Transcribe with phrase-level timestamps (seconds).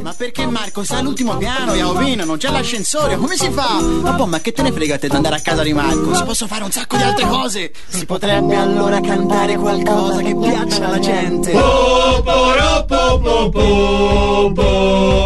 [0.00, 3.80] Ma perché Marco sta all'ultimo piano, Iaovino, non c'è l'ascensore, come si fa?
[3.80, 6.14] Ma boh, ma che te ne frega te di andare a casa di Marco?
[6.14, 7.72] Si possono fare un sacco di altre cose.
[7.88, 11.52] Si potrebbe allora cantare qualcosa che piaccia alla gente.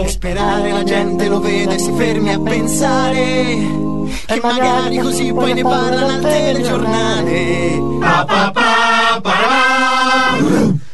[0.04, 3.90] E sperare la gente lo vede e si fermi a pensare.
[4.26, 7.80] Che magari così poi ne parlano al telegiornale.
[8.00, 9.32] Pa pa pa pa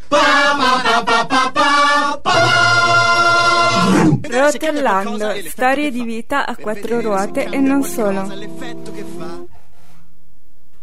[0.08, 0.18] pa pa
[0.56, 1.47] pa pa pa pa
[4.30, 8.30] Rotellando, storie di vita a quattro ruote e non solo.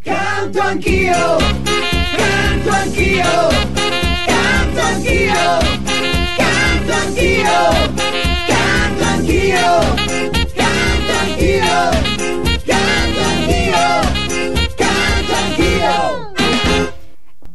[0.04, 1.38] Canto anch'io,
[2.18, 3.50] canto anch'io,
[4.26, 5.34] canto anch'io,
[6.38, 7.94] canto anch'io,
[8.48, 9.96] canto anch'io,
[10.56, 11.90] canto anch'io,
[12.66, 13.84] canto anch'io,
[14.76, 16.25] canto anch'io.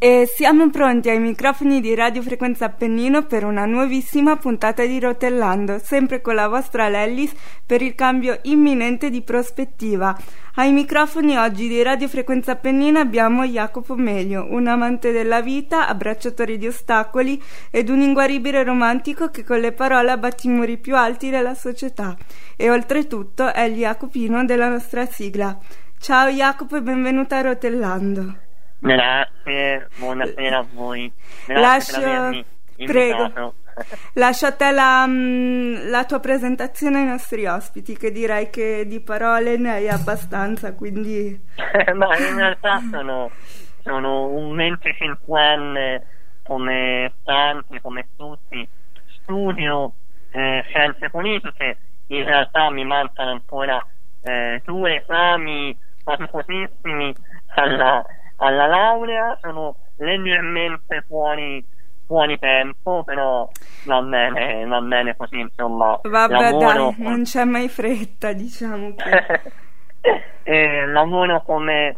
[0.03, 5.79] E siamo pronti ai microfoni di Radio Frequenza Appennino per una nuovissima puntata di Rotellando,
[5.79, 7.31] sempre con la vostra Lellis
[7.67, 10.17] per il cambio imminente di prospettiva.
[10.55, 16.57] Ai microfoni oggi di Radio Frequenza Appennino abbiamo Jacopo Melio, un amante della vita, abbracciatore
[16.57, 17.39] di ostacoli
[17.71, 22.17] ed un inguaribile romantico che con le parole abbatte i muri più alti della società.
[22.57, 25.59] E oltretutto è il Jacopino della nostra sigla.
[25.99, 28.49] Ciao Jacopo e benvenuto a Rotellando.
[28.81, 31.13] Grazie, buonasera a voi.
[31.47, 32.45] Grazie Lascio-
[32.85, 33.55] prego.
[34.15, 39.01] Lascio a te la, mm, la tua presentazione ai nostri ospiti, che direi che di
[39.01, 41.39] parole ne hai abbastanza, quindi
[41.95, 43.31] Ma in realtà sono,
[43.83, 46.03] sono un 25enne
[46.43, 48.67] come tanti, come tutti,
[49.21, 49.93] studio
[50.31, 51.77] eh, scienze politiche,
[52.09, 53.85] in realtà mi mancano ancora
[54.23, 57.15] eh, due esami faticosissimi
[57.55, 58.05] alla,
[58.41, 61.65] alla laurea, sono leggermente fuori,
[62.07, 63.49] fuori tempo, però
[63.85, 66.01] va bene, va bene così, insomma.
[66.03, 69.53] vabbè lavoro dai, non c'è mai fretta, diciamo che...
[70.43, 71.97] eh, lavoro come,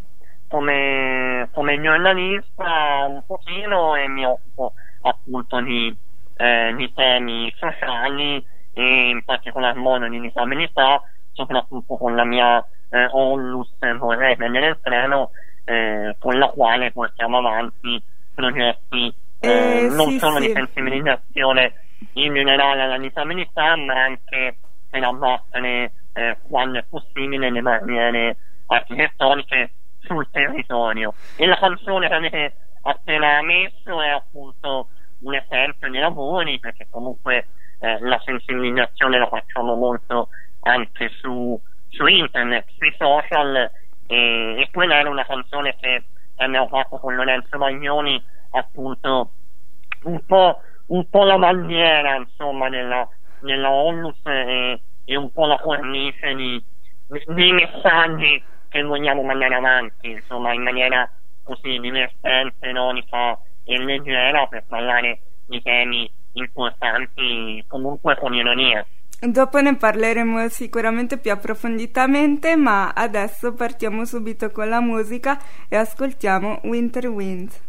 [0.48, 5.97] come, come giornalista un pochino e mi occupo appunto di,
[6.36, 8.45] eh, di temi sociali
[8.75, 11.02] e in particolar modo di disabilità,
[11.33, 15.31] soprattutto con la mia eh, Onlus vorrei prendere il treno,
[15.72, 18.02] eh, con la quale portiamo avanti
[18.34, 20.46] progetti eh, Eh, non sì, solo sì.
[20.46, 21.72] di sensibilizzazione
[22.14, 24.56] in generale alla disabilità, ma anche
[24.90, 31.14] per abbattere eh, quando è possibile le barriere architettoniche sul territorio.
[31.36, 34.89] E la canzone che avete appena messo è appunto
[35.20, 37.46] un esempio di lavori, perché comunque
[37.80, 40.28] eh, la sensibilizzazione la facciamo molto
[40.62, 41.58] anche su,
[41.89, 43.70] su internet, sui social,
[44.12, 46.05] e, e quella era una canzone che
[46.36, 49.30] abbiamo fatto con Lorenzo Maglioni, appunto
[50.05, 53.08] un po', un po' la bandiera insomma della,
[53.40, 56.62] della Onlus e, e un po' la cornice di,
[57.27, 61.11] dei messaggi che vogliamo mandare avanti insomma in maniera
[61.42, 68.84] così divertente, ironica e leggera per parlare di temi importanti comunque con ironia.
[69.24, 76.62] Dopo ne parleremo sicuramente più approfonditamente, ma adesso partiamo subito con la musica e ascoltiamo
[76.64, 77.60] Winter Winds.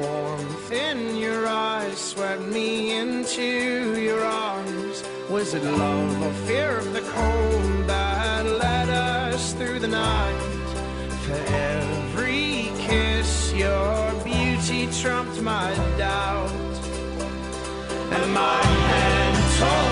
[0.00, 5.02] Warmth in your eyes swept me into your arms.
[5.28, 10.40] Was it love or fear of the cold that led us through the night?
[11.24, 16.50] For every kiss, your beauty trumped my doubt.
[18.14, 19.87] And my hand told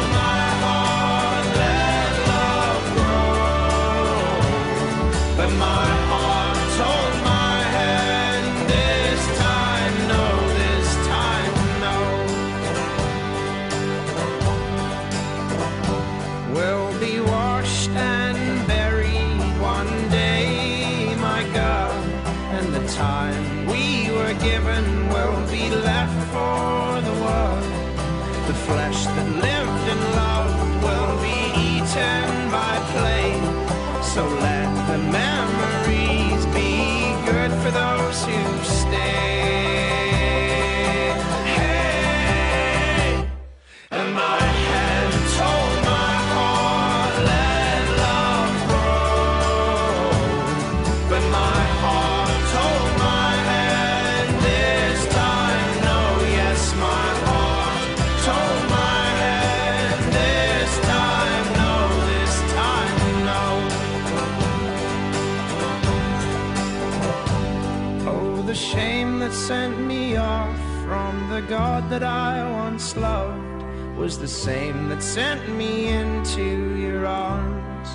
[71.91, 73.63] that I once loved
[73.97, 77.89] was the same that sent me into your arms.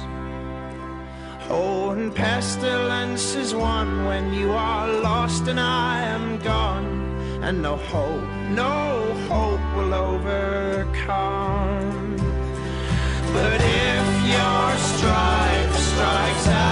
[1.50, 7.76] Oh, and pestilence is one when you are lost and I am gone, and no
[7.76, 11.52] hope, no hope will overcome.
[13.34, 16.71] But if your stripe strikes at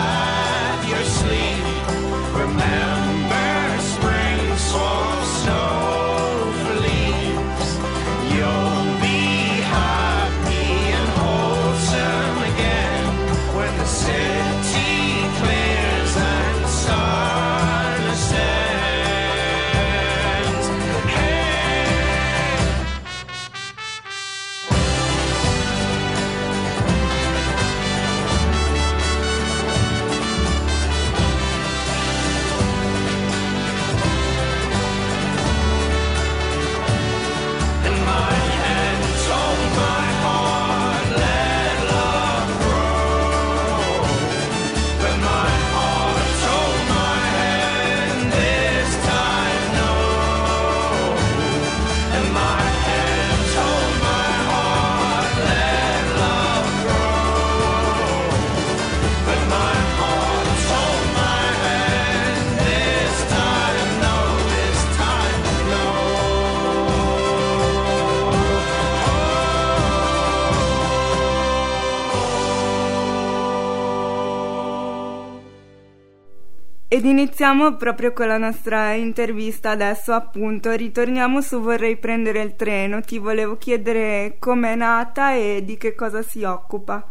[76.92, 80.72] Ed iniziamo proprio con la nostra intervista adesso, appunto.
[80.72, 83.02] Ritorniamo su Vorrei prendere il treno.
[83.02, 87.06] Ti volevo chiedere com'è nata e di che cosa si occupa.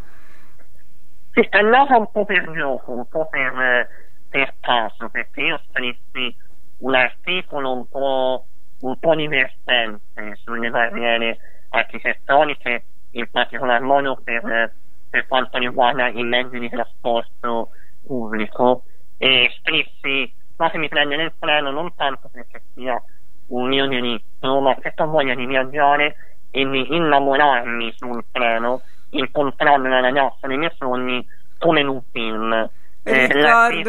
[1.31, 3.89] Sì, è nata un po' per gioco, un po' per,
[4.29, 6.37] per caso, perché io scrissi
[6.79, 8.47] un articolo un po',
[8.81, 11.39] un po' divertente sulle barriere
[11.69, 14.75] architettoniche, in particolar modo per,
[15.09, 17.69] per quanto riguarda i mezzi di trasporto
[18.05, 18.83] pubblico,
[19.19, 23.01] e scrissi fatemi prendere il treno non tanto perché sia
[23.49, 26.17] un mio diritto, ma perché ho voglia di viaggiare
[26.51, 31.27] e di innamorarmi sul treno, incontrando la ragazza dei miei sogni
[31.59, 32.71] come in un film.
[33.03, 33.29] Eh,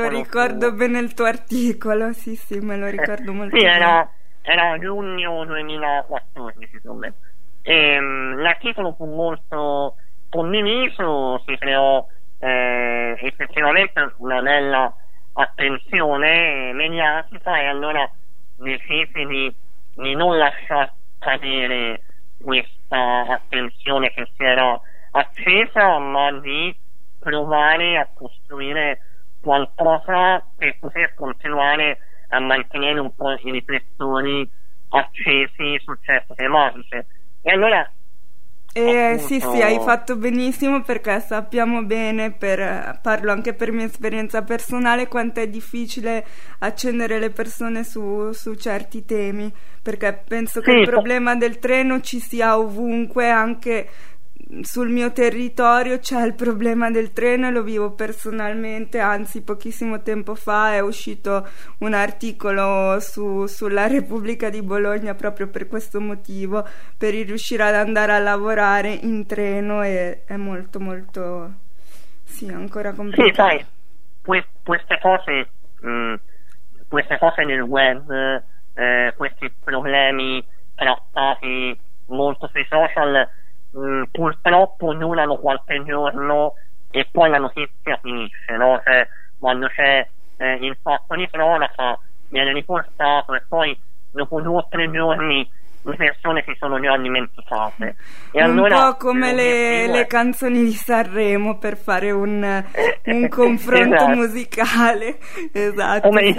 [0.07, 3.75] ricordo, bene il tuo articolo, sì, sì, me lo ricordo molto sì, bene.
[3.75, 4.09] era,
[4.41, 7.11] era giugno 2014, insomma.
[7.63, 9.95] Ehm, l'articolo fu molto
[10.29, 12.05] condiviso, si creò
[12.39, 14.93] eh, effettivamente una bella
[15.41, 18.09] attenzione mediatica e allora
[18.57, 19.55] decisi di,
[19.95, 22.01] di non lasciar cadere
[22.41, 24.79] questa attenzione che si era
[25.11, 26.75] accesa, ma di
[27.19, 28.99] provare a costruire
[29.41, 31.99] qualcosa per poter continuare
[32.29, 34.49] a mantenere un po' i riflettori
[34.89, 37.05] accesi su certe tematiche.
[37.41, 37.88] E allora
[39.29, 45.07] sì, sì, hai fatto benissimo perché sappiamo bene, per, parlo anche per mia esperienza personale,
[45.07, 46.25] quanto è difficile
[46.59, 49.51] accendere le persone su, su certi temi,
[49.83, 53.87] perché penso che Sì, il problema del treno ci sia ovunque, anche
[54.61, 60.33] sul mio territorio c'è il problema del treno e lo vivo personalmente, anzi pochissimo tempo
[60.35, 61.47] fa è uscito
[61.79, 66.65] un articolo su- sulla Repubblica di Bologna proprio per questo motivo,
[66.97, 71.53] per riuscire ad andare a lavorare in treno e è molto molto
[72.23, 73.35] sì, ancora Sì, complicato.
[73.35, 73.65] sai,
[74.21, 75.49] que- queste cose,
[75.81, 76.15] mh,
[76.87, 78.09] queste cose nel web,
[78.73, 81.77] eh, questi problemi trattati
[82.07, 83.27] molto sui social,
[83.71, 86.53] mh, purtroppo durano qualche giorno
[86.91, 88.81] e poi la notizia finisce, no?
[88.83, 89.07] Cioè,
[89.37, 90.07] quando c'è
[90.37, 91.99] eh, il fatto di cronaca
[92.29, 93.77] viene riportato e poi
[94.11, 95.49] dopo due o tre giorni
[95.81, 97.95] le persone si sono già dimenticate.
[98.31, 102.63] E un allora po' come le, le canzoni di Sanremo per fare un,
[103.05, 104.07] un confronto Esatto.
[104.09, 105.17] musicale.
[105.53, 106.07] Esatto.
[106.09, 106.35] come i,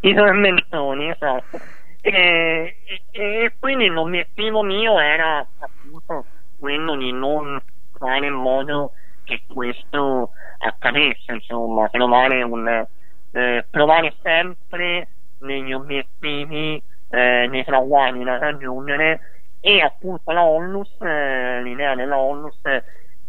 [0.00, 1.60] i tormentoni, esatto.
[2.00, 6.24] E, e- e quindi l'obiettivo mio era appunto
[6.60, 7.60] quello di non
[7.96, 8.92] fare in modo
[9.24, 12.86] che questo accadesse, insomma, trovare un
[13.32, 15.08] eh, provare sempre
[15.40, 19.20] negli obiettivi eh, nei traguardi da raggiungere
[19.60, 22.60] e appunto la ONLUS, eh, l'idea della ONLUS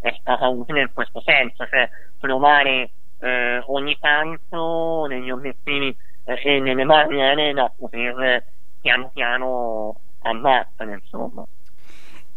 [0.00, 6.60] è stata utile in questo senso, cioè provare eh, ogni tanto negli obiettivi eh, e
[6.60, 8.44] nelle barriere da poter eh,
[8.80, 11.44] piano piano abbattere, insomma.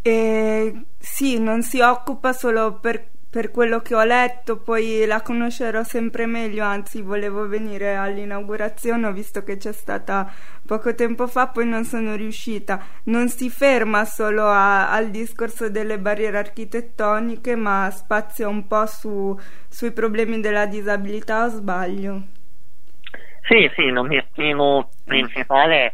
[0.08, 5.82] E sì, non si occupa solo per, per quello che ho letto, poi la conoscerò
[5.82, 10.32] sempre meglio, anzi volevo venire all'inaugurazione, ho visto che c'è stata
[10.64, 12.80] poco tempo fa, poi non sono riuscita.
[13.06, 19.36] Non si ferma solo a, al discorso delle barriere architettoniche, ma spazia un po' su,
[19.68, 22.22] sui problemi della disabilità o sbaglio?
[23.48, 25.94] Sì, sì, l'obiettivo principale è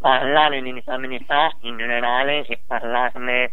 [0.00, 3.52] parlare di disabilità in generale e parlarne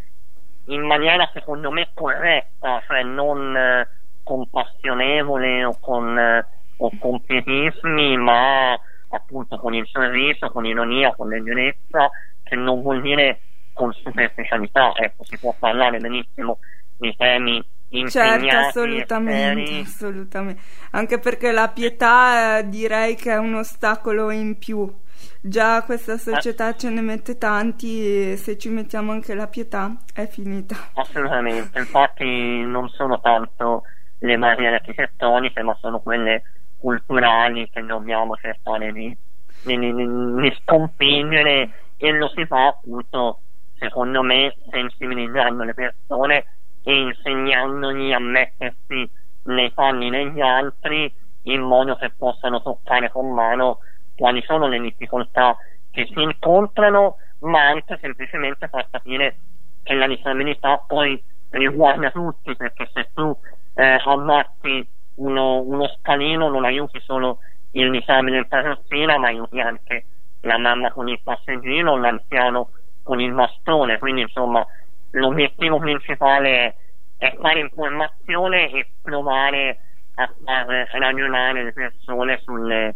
[0.68, 3.88] in maniera secondo me corretta, cioè non eh,
[4.24, 6.46] compassionevole o con, eh,
[6.78, 8.74] o con pietismi, ma
[9.10, 12.10] appunto con il sorriso, con ironia, con leggerezza,
[12.44, 13.42] che non vuol dire
[13.74, 16.60] con superficialità, ecco, si può parlare benissimo
[16.98, 17.64] di temi
[18.10, 20.62] Certo, assolutamente, assolutamente.
[20.92, 24.94] Anche perché la pietà eh, direi che è un ostacolo in più
[25.42, 30.26] Già questa società ce ne mette tanti e se ci mettiamo anche la pietà è
[30.28, 30.76] finita.
[30.96, 33.84] Assolutamente, infatti non sono tanto
[34.20, 36.44] le barriere architettoniche ma sono quelle
[36.80, 39.16] culturali che dobbiamo cercare di,
[39.64, 41.72] di, di, di sconfiggere.
[41.98, 43.40] E lo si fa appunto
[43.80, 46.46] secondo me sensibilizzando le persone
[46.84, 49.10] e insegnandogli a mettersi
[49.44, 51.14] nei panni degli altri
[51.44, 53.80] in modo che possano toccare con mano
[54.18, 55.56] quali sono le difficoltà
[55.92, 59.38] che si incontrano, ma anche semplicemente far capire
[59.84, 61.22] che la disabilità poi
[61.52, 63.36] riguarda tutti, perché se tu
[63.76, 67.40] eh, ammatti uno, uno scalino non aiuti solo
[67.72, 70.06] il disabile in carrozzina, ma aiuti anche
[70.42, 72.70] la mamma con il passeggino, l'anziano
[73.04, 74.66] con il bastone, quindi insomma
[75.12, 76.76] l'obiettivo principale
[77.18, 79.80] è, fare informazione e provare
[80.16, 82.96] a far ragionare le persone sulle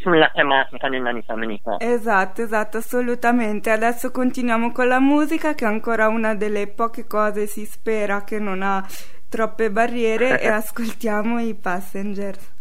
[0.00, 1.76] sulla tematica della disabilità.
[1.78, 3.70] Esatto, esatto, assolutamente.
[3.70, 8.38] Adesso continuiamo con la musica che è ancora una delle poche cose si spera che
[8.38, 8.84] non ha
[9.28, 12.58] troppe barriere e ascoltiamo i Passengers.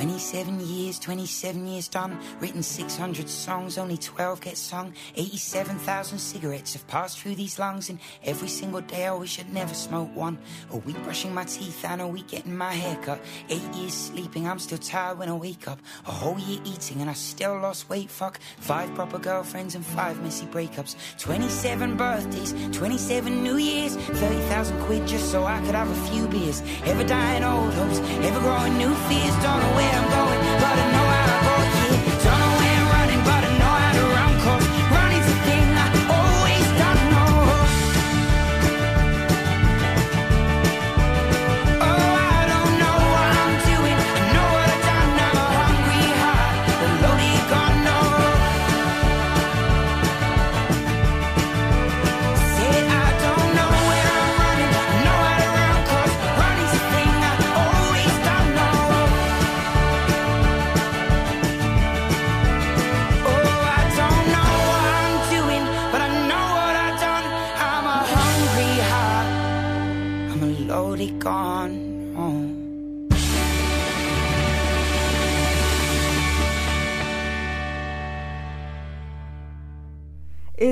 [0.00, 2.18] 27 years, 27 years done.
[2.40, 4.94] Written 600 songs, only 12 get sung.
[5.14, 9.74] 87,000 cigarettes have passed through these lungs, and every single day I wish I'd never
[9.74, 10.38] smoked one.
[10.70, 13.20] A week brushing my teeth and a week getting my hair cut.
[13.50, 15.78] Eight years sleeping, I'm still tired when I wake up.
[16.06, 18.40] A whole year eating, and I still lost weight, fuck.
[18.56, 20.96] Five proper girlfriends and five messy breakups.
[21.18, 26.62] 27 birthdays, 27 New Years, 30,000 quid just so I could have a few beers.
[26.86, 29.89] Ever dying old hopes, ever growing new fears, don't know where.
[29.96, 31.09] I'm going, but I know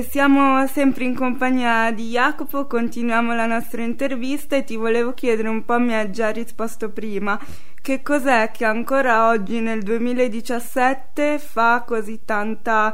[0.09, 5.63] siamo sempre in compagnia di Jacopo, continuiamo la nostra intervista e ti volevo chiedere un
[5.63, 7.39] po', mi hai già risposto prima,
[7.79, 12.91] che cos'è che ancora oggi nel 2017 fa così tanta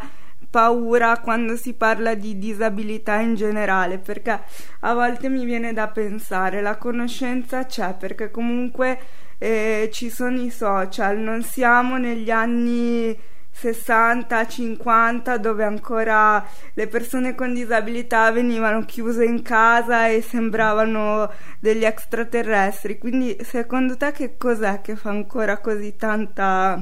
[0.49, 4.41] paura quando si parla di disabilità in generale, perché
[4.81, 8.99] a volte mi viene da pensare, la conoscenza c'è, perché comunque
[9.37, 13.17] eh, ci sono i social, non siamo negli anni
[13.55, 16.43] 60, 50 dove ancora
[16.73, 21.31] le persone con disabilità venivano chiuse in casa e sembravano
[21.61, 22.97] degli extraterrestri.
[22.97, 26.77] Quindi secondo te che cos'è che fa ancora così tanta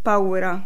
[0.00, 0.62] paura?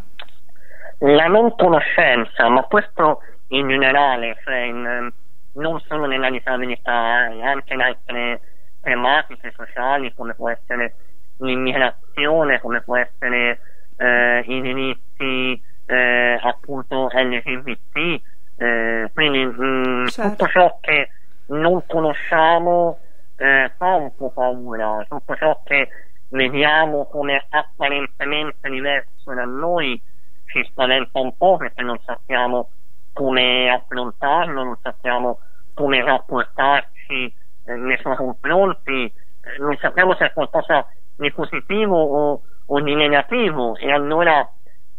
[0.98, 5.10] La non conoscenza, ma questo in generale, cioè in,
[5.52, 8.40] non solo nella disabilità, eh, anche in altre
[8.82, 10.94] tematiche sociali come può essere
[11.38, 13.58] l'immigrazione, come può essere
[14.02, 18.20] eh, i diritti eh, appunto LGBT,
[18.56, 20.30] eh, quindi mh, mm, certo.
[20.30, 21.10] tutto ciò che
[21.46, 22.98] non conosciamo
[23.36, 25.88] eh, fa un po' paura, tutto ciò che
[26.30, 30.00] vediamo come apparentemente diverso da noi
[30.46, 32.70] ci spaventa un po' perché non sappiamo
[33.12, 35.38] come affrontarlo, non sappiamo
[35.74, 42.42] come rapportarci eh, nei suoi confronti, eh, non sappiamo se è qualcosa di positivo o,
[42.74, 44.50] o di negativo e allora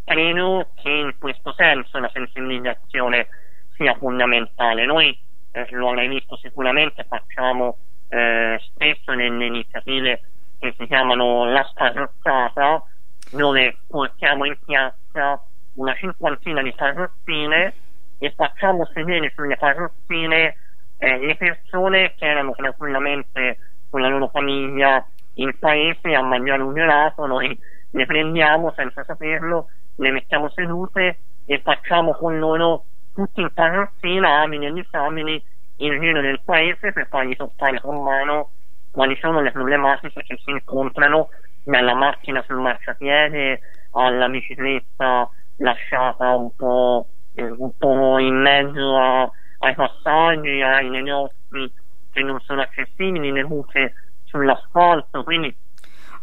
[0.05, 3.27] credo che in questo senso la sensibilizzazione
[3.75, 4.85] sia fondamentale.
[4.85, 5.17] Noi,
[5.51, 7.77] eh, lo avrai visto sicuramente, facciamo
[8.09, 10.21] eh, spesso delle iniziative
[10.59, 12.83] che si chiamano La Scarrozzata,
[13.31, 15.43] dove portiamo in piazza
[15.75, 17.73] una cinquantina di carrozzine
[18.19, 20.55] e facciamo sedere sulle carrozzine
[20.99, 23.57] eh, le persone che erano tranquillamente
[23.89, 25.03] con la loro famiglia
[25.35, 27.57] in paese a mangiare un gelato, noi
[27.91, 34.67] le prendiamo senza saperlo, le mettiamo sedute e facciamo con loro tutti in carrozzina, amini
[34.67, 35.43] e disamini,
[35.77, 38.51] in giro del paese per fargli toccare con mano
[38.91, 41.29] quali sono le problematiche che si incontrano
[41.63, 43.59] dalla macchina sul marciapiede
[43.91, 51.73] alla bicicletta lasciata un po', eh, un po in mezzo a, ai passaggi, ai negozi
[52.11, 53.93] che non sono accessibili, le buche
[54.33, 55.55] sull'asfalto, quindi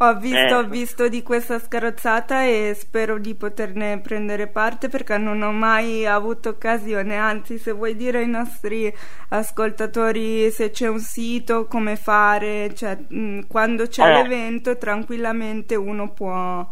[0.03, 0.55] ho visto, eh.
[0.55, 6.07] ho visto, di questa scarrozzata e spero di poterne prendere parte perché non ho mai
[6.07, 7.19] avuto occasione.
[7.19, 8.91] Anzi, se vuoi dire ai nostri
[9.29, 14.23] ascoltatori se c'è un sito, come fare, cioè, mh, quando c'è eh.
[14.23, 16.67] l'evento, tranquillamente uno può,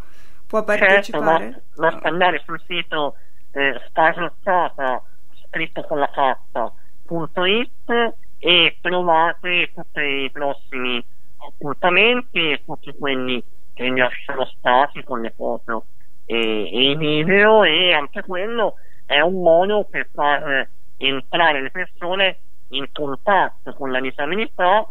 [0.46, 1.50] può certo, partecipare.
[1.52, 3.14] Certo, basta andare sul sito
[3.52, 5.02] eh, scarrozzata
[5.48, 7.90] scritto con la carta.it
[8.38, 11.04] e trovate tutti i prossimi
[11.38, 13.42] appuntamenti tutti quelli
[13.74, 15.86] che mi sono stati con le foto
[16.24, 18.74] e, e, i video e anche quello
[19.06, 22.38] è un modo per far entrare le persone
[22.70, 24.86] in contatto con la disabilità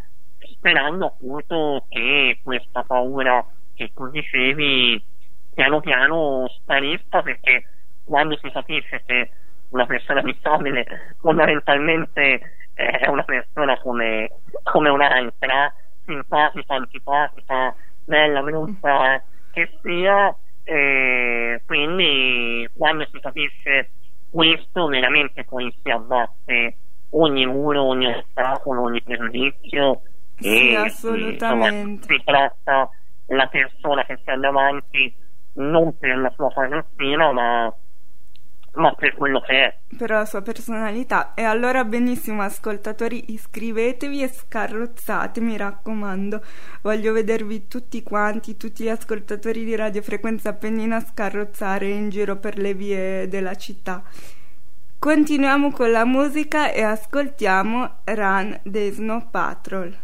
[0.53, 5.03] sperando appunto che questa paura che tu dicevi
[5.53, 7.65] piano piano sparisca perché
[8.03, 9.29] quando si capisce che
[9.69, 14.29] una persona disabile fondamentalmente è una persona come,
[14.63, 15.73] come un'altra
[16.07, 23.91] simpatica, antipatica, bella, brutta che sia, eh, quindi quando si capisce
[24.29, 26.77] questo veramente poi si abbatte
[27.11, 30.01] ogni muro, ogni ostacolo, ogni pregiudizio
[30.37, 32.13] sì, e assolutamente.
[32.13, 32.89] Insomma, si tratta
[33.27, 35.13] la persona che si ha davanti
[35.53, 37.73] non per la sua carrozzina ma
[38.77, 39.77] ma per quello che è.
[39.97, 41.33] Per la sua personalità.
[41.33, 46.41] E allora benissimo ascoltatori, iscrivetevi e scarrozzate, mi raccomando.
[46.81, 52.57] Voglio vedervi tutti quanti, tutti gli ascoltatori di Radio Frequenza Appennina scarrozzare in giro per
[52.57, 54.03] le vie della città.
[54.99, 59.95] Continuiamo con la musica e ascoltiamo Run dei Snow Patrol.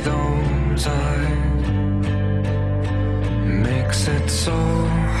[0.00, 1.68] those eyes
[3.68, 4.58] makes it so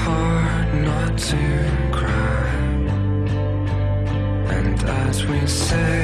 [0.04, 1.42] hard not to
[1.92, 2.50] cry.
[4.56, 6.00] And as we say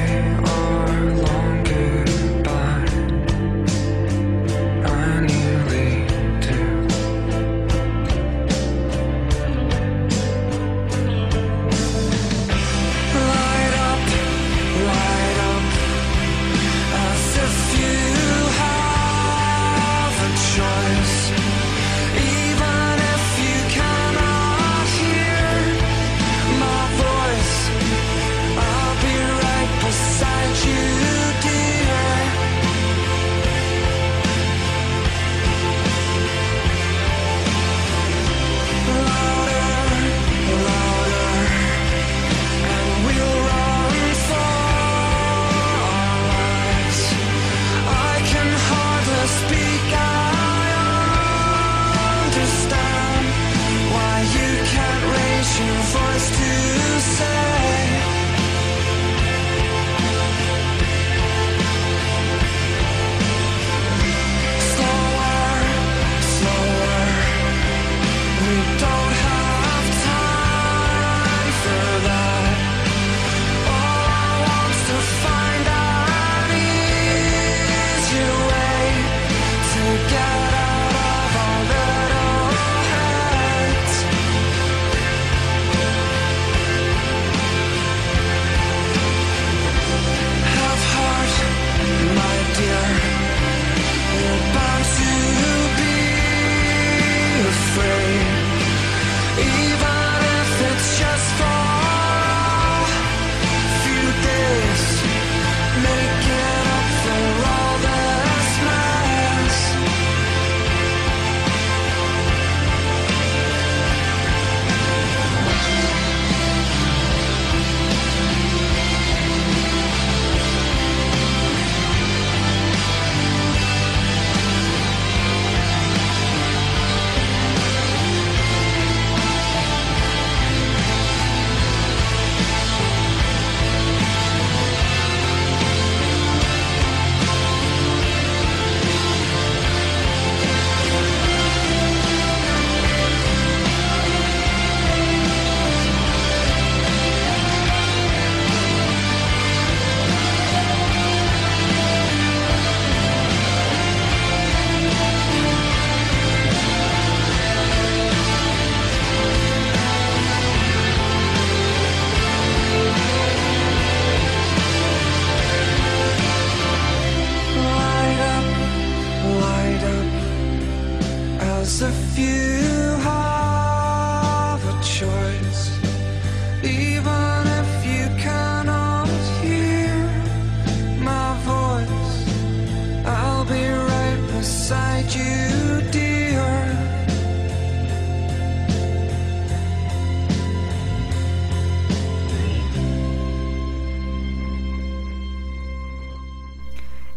[0.54, 1.43] our long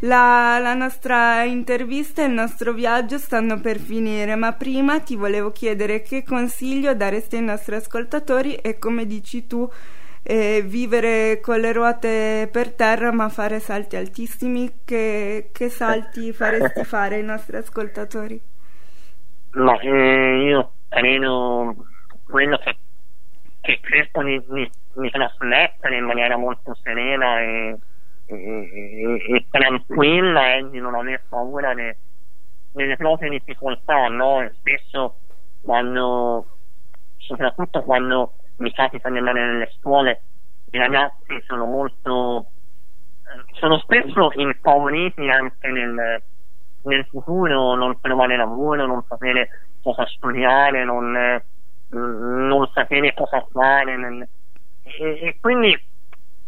[0.02, 5.52] La, la, nostra intervista e il nostro viaggio stanno per finire, ma prima ti volevo
[5.52, 9.68] chiedere che consiglio daresti ai nostri ascoltatori e come dici tu,
[10.22, 16.84] eh, vivere con le ruote per terra ma fare salti altissimi, che, che salti faresti
[16.84, 18.40] fare ai nostri ascoltatori?
[19.54, 21.76] Ma eh, io credo
[22.30, 22.78] quello che,
[23.62, 27.78] che questo mi, mi, mi trasmette in maniera molto serena e
[29.50, 31.98] tranquilla e di non aver paura de,
[32.72, 34.50] delle proprie difficoltà, no?
[34.56, 35.20] spesso
[35.62, 36.58] quando,
[37.18, 40.22] soprattutto quando mi capita di andare nelle scuole,
[40.72, 42.48] i ragazzi sono molto,
[43.54, 46.22] sono spesso impauriti anche nel,
[46.84, 49.50] nel futuro, non trovare lavoro, non sapere
[49.82, 51.42] cosa studiare, non,
[51.90, 54.28] non sapere cosa fare.
[54.84, 55.78] E, e quindi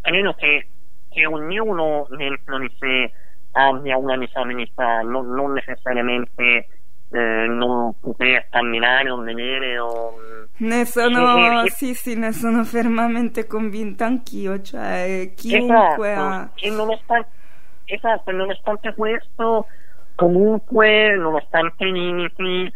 [0.01, 0.67] credo che
[1.09, 3.11] che ognuno dentro di sé
[3.51, 6.67] abbia una disabilità, non, non necessariamente
[7.11, 10.13] eh, non poter camminare o vedere o...
[10.57, 16.49] Ne sono, e, sì, sì, ne sono fermamente convinta anch'io, cioè chiunque esatto, ha...
[16.55, 17.29] E nonostante,
[17.85, 19.65] esatto, nonostante questo,
[20.15, 22.71] comunque, nonostante i limiti,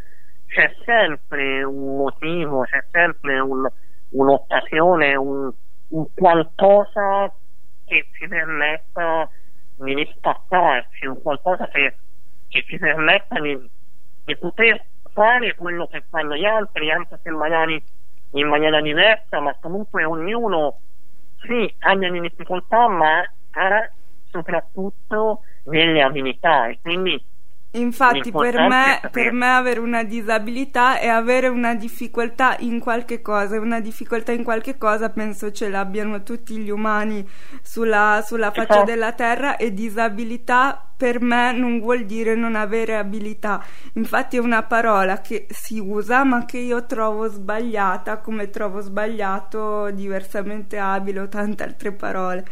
[0.48, 3.68] c'è sempre un motivo, c'è sempre un,
[4.10, 5.52] un'occasione, un,
[5.90, 7.32] un qualcosa
[7.94, 9.30] che ci permetta
[9.76, 11.96] di distaccarci, un qualcosa che
[12.54, 13.58] che permetta di,
[14.26, 17.82] di poter fare quello che fanno gli altri, anche se magari
[18.32, 20.78] in maniera diversa, ma comunque ognuno
[21.42, 23.20] sì ha delle difficoltà, ma
[23.52, 23.90] ha
[24.30, 26.68] soprattutto delle abilità.
[26.68, 27.24] E quindi
[27.76, 33.56] Infatti per me, per me, avere una disabilità è avere una difficoltà in qualche cosa
[33.56, 37.28] e una difficoltà in qualche cosa penso ce l'abbiano tutti gli umani
[37.64, 38.86] sulla, sulla faccia esatto.
[38.86, 43.64] della terra e disabilità per me non vuol dire non avere abilità.
[43.94, 49.90] Infatti è una parola che si usa ma che io trovo sbagliata come trovo sbagliato
[49.90, 52.46] diversamente abile o tante altre parole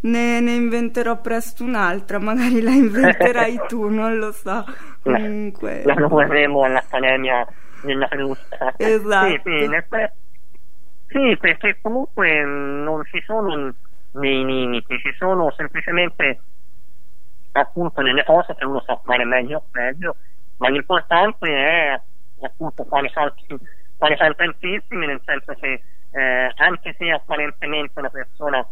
[0.00, 4.64] ne, ne inventerò presto un'altra, magari la inventerai tu, non lo so.
[5.02, 5.82] Comunque.
[5.84, 7.46] La, vorremo all'Accademia
[7.82, 8.74] della Crusca.
[8.76, 9.26] Esatto.
[9.28, 9.84] Sì, sì, nel,
[11.06, 13.74] sì, perché comunque non ci sono
[14.12, 16.40] dei limiti, ci sono semplicemente
[17.52, 20.16] appunto delle cose che uno sa fare meglio o peggio,
[20.58, 22.00] ma l'importante è
[22.42, 23.46] appunto fare salti,
[23.96, 28.66] fare salti altissimi, nel senso che eh, anche se apparentemente una persona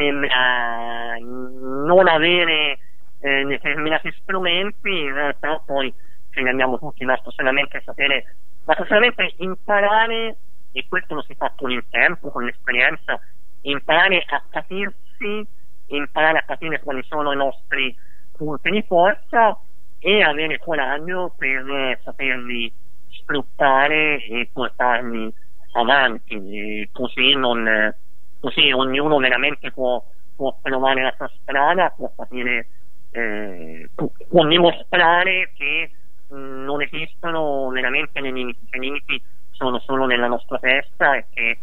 [0.00, 2.78] sembra non avere
[3.20, 5.92] eh, determinati strumenti, in realtà poi
[6.30, 10.36] ce ne abbiamo tutti, basta solamente sapere, basta solamente imparare,
[10.72, 13.20] e questo lo si fa con il tempo, con l'esperienza,
[13.62, 15.46] imparare a capirsi,
[15.88, 17.94] imparare a capire quali sono i nostri
[18.36, 19.58] punti di forza
[19.98, 22.72] e avere coraggio per saperli
[23.10, 25.30] sfruttare e portarli
[25.72, 27.94] avanti, e così non
[28.40, 30.02] così ognuno veramente può,
[30.34, 32.66] può trovare la sua strada, può capire,
[33.10, 35.90] eh, può dimostrare che
[36.28, 41.58] mh, non esistono veramente dei limiti, i limiti sono solo nella nostra testa e che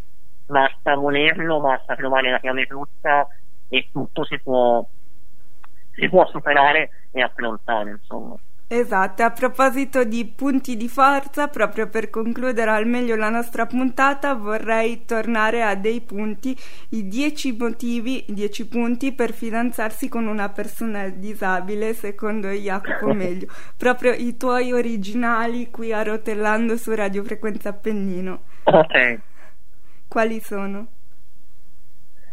[0.46, 3.28] basta volerlo, basta trovare la chiave giusta
[3.70, 4.86] e tutto si può,
[5.94, 8.36] si può superare e affrontare, insomma.
[8.69, 14.34] Esatto, a proposito di punti di forza, proprio per concludere al meglio la nostra puntata,
[14.34, 16.53] vorrei tornare a dei punti,
[16.89, 24.12] i 10 motivi, 10 punti per fidanzarsi con una persona disabile, secondo Jacopo Meglio, proprio
[24.12, 28.41] i tuoi originali qui a Rotellando su Radio Frequenza Appennino.
[28.65, 29.19] Ok.
[30.10, 30.88] Quali sono?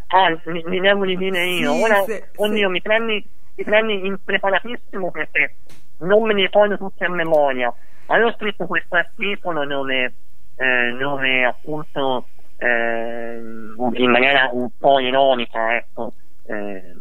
[0.08, 1.72] Ah, mi, mi devo dire io.
[1.74, 2.72] Sì, Ora, se, oddio, se...
[2.72, 5.54] mi prendi, mi prendi impreparatissimo perché
[5.98, 7.72] non me ne ricordo tutti a memoria.
[8.06, 10.12] Avevo scritto questo articolo dove,
[10.56, 12.26] eh, dove appunto
[12.58, 16.12] eh, in maniera un po' ironica, ecco,
[16.46, 16.92] eh,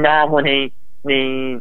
[0.00, 0.72] davo nei,
[1.02, 1.58] nei,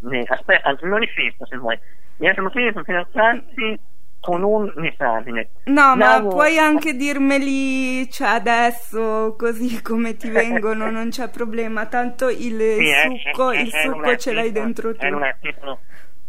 [0.00, 1.78] nei, aspetta, non riferisco se vuoi,
[2.16, 3.80] mi ha motivi per finanziarsi
[4.22, 5.50] con un disabile.
[5.64, 5.96] No, Davo...
[5.96, 11.86] ma puoi anche dirmeli cioè, adesso, così come ti vengono, non c'è problema.
[11.86, 15.04] Tanto il sì, succo, è, è, il succo ce l'hai dentro tu.
[15.04, 15.80] È un articolo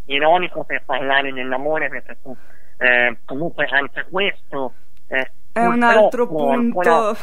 [0.06, 2.36] ironico per parlare dell'amore, perché tu,
[2.78, 4.74] eh, comunque anche questo
[5.06, 6.50] eh, è un altro punto.
[6.52, 7.16] Ancora...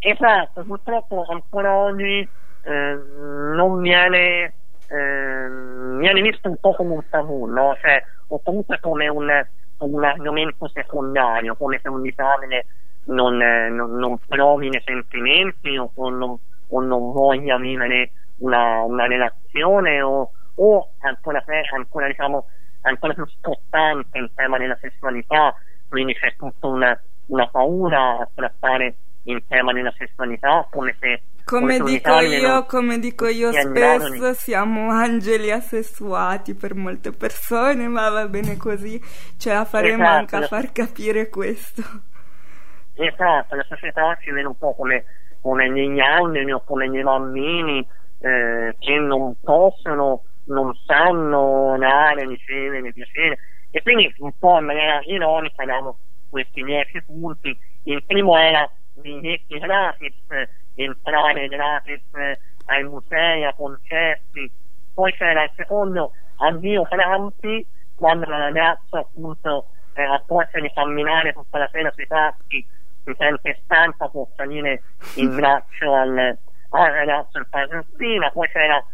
[0.00, 2.28] esatto, purtroppo ancora oggi
[2.62, 3.00] eh,
[3.54, 4.52] non viene,
[4.88, 5.48] eh,
[5.98, 7.76] viene visto un po' come un tabù, no?
[7.80, 9.28] Cioè, o comunque come un,
[9.78, 12.66] un argomento secondario, come se un disabile
[13.06, 16.36] non, non, non provi nei sentimenti o, o, non,
[16.68, 22.46] o, non, voglia vivere una, una relazione o, o ancora, ancora, diciamo,
[22.82, 25.54] ancora più scottante il tema della sessualità,
[25.88, 31.78] quindi c'è tutta una, una paura a trattare il tema della sessualità come se come
[31.78, 38.56] dico io, come dico io spesso, siamo angeli assessuati per molte persone, ma va bene
[38.56, 39.00] così,
[39.38, 41.82] ce la faremo esatto, anche a far capire questo.
[42.94, 45.04] Esatto, la società ci vede un po' come,
[45.40, 47.78] come gli angeli o come gli bambini
[48.18, 53.38] eh, che non possono, non sanno dare, ricevere, piacere.
[53.70, 55.96] E quindi un po' in maniera ironica diamo
[56.28, 57.56] questi dieci punti.
[57.84, 60.14] Il primo era biglietti gratis
[60.76, 64.50] entrare gratis eh, ai musei, a concerti.
[64.94, 71.32] Poi c'era il secondo avvio Franti, quando la ragazza appunto eh, a forza di camminare
[71.32, 72.66] tutta la sera sui tasti
[73.04, 74.82] si sente stanca, può salire
[75.14, 76.36] in braccio al,
[76.70, 78.84] al ragazzo il parruccina, poi c'era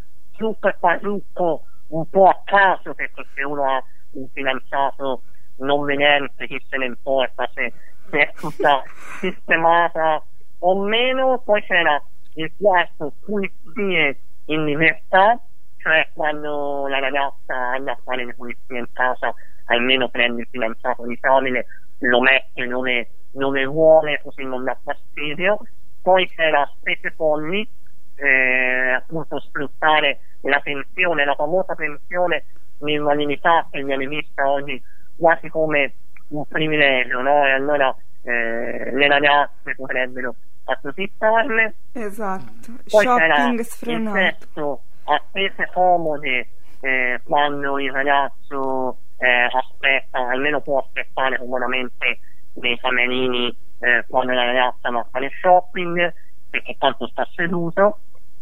[0.42, 5.22] e parrucco un po' a caso perché se uno ha un fidanzato
[5.58, 7.72] non vedente chi se ne importa se,
[8.10, 8.82] se è tutta
[9.20, 10.22] sistemata
[10.64, 12.02] o meno, poi c'era
[12.34, 15.38] il quarto pulizie in libertà,
[15.78, 19.34] cioè quando la ragazza anda a fare le pulizie in casa,
[19.66, 21.66] almeno prende il fidanzato di disabile,
[21.98, 25.58] lo mette dove, dove vuole così non dà fastidio.
[26.00, 27.68] Poi c'era spese folli,
[28.16, 32.44] eh, appunto sfruttare la pensione, la famosa pensione
[32.78, 34.82] di invalidità che viene vista oggi
[35.16, 35.94] quasi come
[36.28, 37.46] un privilegio, no?
[37.46, 41.74] E allora eh, le ragazze potrebbero approfittarne.
[41.92, 44.16] Esatto, Poi shopping sfrenato.
[44.16, 46.48] sesso a spese comode
[46.80, 52.18] eh, quando il ragazzo eh, aspetta, almeno può aspettare comodamente
[52.54, 56.14] dei camerini eh, quando la ragazza va a fare shopping
[56.50, 57.98] perché tanto sta seduto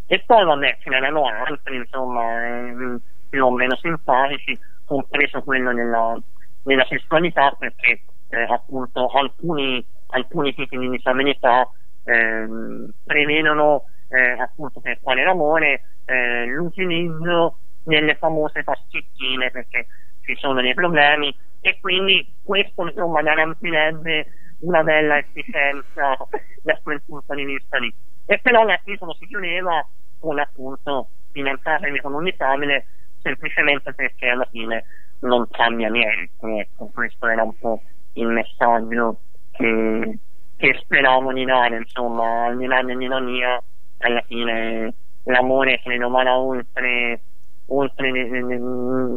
[0.06, 6.18] e poi vabbè ce n'erano altri insomma eh, più o meno simpatici compreso quello della,
[6.62, 11.68] della sessualità perché eh, appunto alcuni, alcuni tipi di disabilità
[12.10, 19.86] ehm, prevedono eh, appunto per fare l'amore eh, l'utilizzo delle famose pasticchine perché
[20.22, 24.26] ci sono dei problemi e quindi questo insomma garantirebbe
[24.60, 26.16] una bella efficienza
[26.62, 27.92] da quel punto di vista lì.
[28.26, 29.86] E però l'articolo si chiudeva
[30.18, 32.86] con appunto un disabile
[33.22, 34.84] semplicemente perché alla fine
[35.20, 36.46] non cambia niente.
[36.46, 37.82] Ecco, questo era un po'
[38.14, 39.20] il messaggio
[39.52, 40.18] che,
[40.60, 43.60] che speravo di dare, insomma, al di là dell'ironia,
[43.98, 44.92] alla fine
[45.24, 47.20] l'amore credo vada oltre,
[47.68, 48.10] oltre,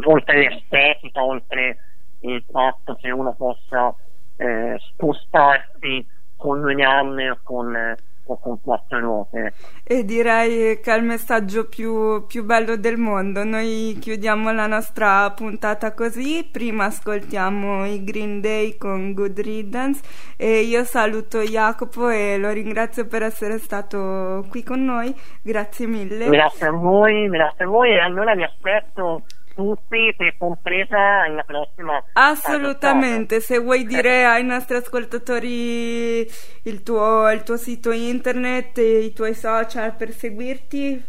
[0.05, 1.77] oltre l'estetica, oltre
[2.21, 3.93] il fatto che uno possa
[4.37, 7.95] eh, spostarsi con due gambe o con,
[8.25, 9.53] con quattro ruote.
[9.83, 13.43] E direi che è il messaggio più, più bello del mondo.
[13.43, 16.47] Noi chiudiamo la nostra puntata così.
[16.49, 20.01] Prima ascoltiamo i Green Day con Good Riddance
[20.37, 25.13] e io saluto Jacopo e lo ringrazio per essere stato qui con noi.
[25.41, 26.29] Grazie mille.
[26.29, 32.03] Grazie a voi, grazie a voi e allora vi aspetto tutti, te compresa, alla prossima.
[32.13, 36.27] Assolutamente, se vuoi dire ai nostri ascoltatori
[36.63, 41.03] il tuo, il tuo sito internet e i tuoi social per seguirti,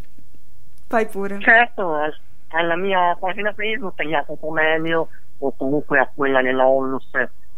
[0.89, 1.39] fai pure.
[1.41, 7.11] Certo, al- alla mia pagina Facebook, Jacopo Melio, o comunque a quella della Onlus,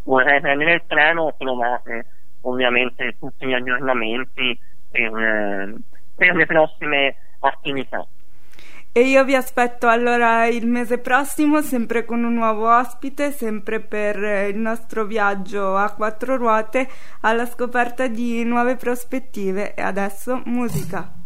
[0.04, 2.06] vorrei prendere il treno, trovate
[2.42, 4.58] ovviamente tutti gli aggiornamenti
[4.90, 5.74] per, eh,
[6.14, 8.06] per le prossime attività.
[8.96, 14.48] E io vi aspetto allora il mese prossimo, sempre con un nuovo ospite, sempre per
[14.48, 16.88] il nostro viaggio a quattro ruote
[17.20, 19.74] alla scoperta di nuove prospettive.
[19.74, 21.25] E adesso musica.